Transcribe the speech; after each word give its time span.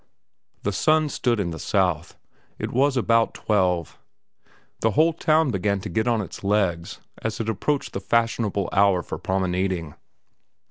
The 0.63 0.71
sun 0.71 1.09
stood 1.09 1.39
in 1.39 1.51
the 1.51 1.59
south; 1.59 2.17
it 2.57 2.71
was 2.71 2.97
about 2.97 3.35
twelve. 3.35 3.99
The 4.79 4.93
whole 4.97 5.13
town 5.13 5.51
began 5.51 5.79
to 5.81 5.89
get 5.89 6.07
on 6.07 6.21
its 6.21 6.43
legs 6.43 6.99
as 7.21 7.39
it 7.39 7.47
approached 7.47 7.93
the 7.93 7.99
fashionable 7.99 8.67
hour 8.73 9.03
for 9.03 9.19
promenading. 9.19 9.93